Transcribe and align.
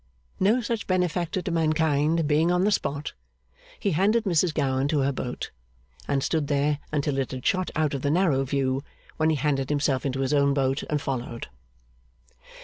No 0.39 0.61
such 0.61 0.87
benefactor 0.87 1.43
to 1.43 1.51
mankind 1.51 2.27
being 2.27 2.51
on 2.51 2.63
the 2.63 2.71
spot, 2.71 3.13
he 3.79 3.91
handed 3.91 4.23
Mrs 4.23 4.51
Gowan 4.51 4.87
to 4.87 5.01
her 5.01 5.11
boat, 5.11 5.51
and 6.07 6.23
stood 6.23 6.47
there 6.47 6.79
until 6.91 7.19
it 7.19 7.29
had 7.29 7.45
shot 7.45 7.69
out 7.75 7.93
of 7.93 8.01
the 8.01 8.09
narrow 8.09 8.43
view; 8.43 8.83
when 9.17 9.29
he 9.29 9.35
handed 9.35 9.69
himself 9.69 10.03
into 10.03 10.21
his 10.21 10.33
own 10.33 10.55
boat 10.55 10.81
and 10.89 10.99
followed. 10.99 11.49